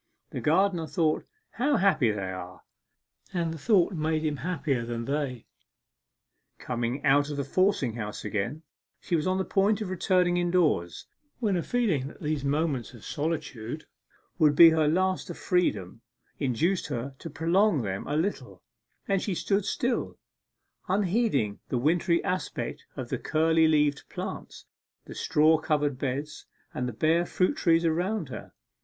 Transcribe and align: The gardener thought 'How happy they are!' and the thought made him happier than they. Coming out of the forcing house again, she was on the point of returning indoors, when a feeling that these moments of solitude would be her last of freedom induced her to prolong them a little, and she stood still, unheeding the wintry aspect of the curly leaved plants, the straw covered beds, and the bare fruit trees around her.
The 0.31 0.41
gardener 0.41 0.87
thought 0.87 1.27
'How 1.51 1.77
happy 1.77 2.09
they 2.09 2.31
are!' 2.31 2.63
and 3.35 3.53
the 3.53 3.59
thought 3.59 3.93
made 3.93 4.25
him 4.25 4.37
happier 4.37 4.83
than 4.83 5.05
they. 5.05 5.45
Coming 6.57 7.05
out 7.05 7.29
of 7.29 7.37
the 7.37 7.43
forcing 7.43 7.93
house 7.93 8.25
again, 8.25 8.63
she 8.99 9.15
was 9.15 9.27
on 9.27 9.37
the 9.37 9.45
point 9.45 9.79
of 9.79 9.91
returning 9.91 10.37
indoors, 10.37 11.05
when 11.37 11.55
a 11.55 11.61
feeling 11.61 12.07
that 12.07 12.19
these 12.19 12.43
moments 12.43 12.95
of 12.95 13.05
solitude 13.05 13.85
would 14.39 14.55
be 14.55 14.71
her 14.71 14.87
last 14.87 15.29
of 15.29 15.37
freedom 15.37 16.01
induced 16.39 16.87
her 16.87 17.13
to 17.19 17.29
prolong 17.29 17.83
them 17.83 18.07
a 18.07 18.17
little, 18.17 18.63
and 19.07 19.21
she 19.21 19.35
stood 19.35 19.65
still, 19.65 20.17
unheeding 20.87 21.59
the 21.69 21.77
wintry 21.77 22.23
aspect 22.23 22.87
of 22.95 23.09
the 23.09 23.19
curly 23.19 23.67
leaved 23.67 24.09
plants, 24.09 24.65
the 25.05 25.13
straw 25.13 25.59
covered 25.59 25.99
beds, 25.99 26.47
and 26.73 26.89
the 26.89 26.91
bare 26.91 27.23
fruit 27.23 27.55
trees 27.55 27.85
around 27.85 28.29
her. 28.29 28.51